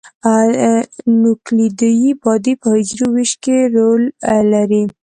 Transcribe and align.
نوکلوئید 1.21 1.81
باډي 2.23 2.53
په 2.61 2.67
حجروي 2.75 3.11
ویش 3.15 3.31
کې 3.43 3.57
رول 3.75 4.01
لري. 4.53 4.83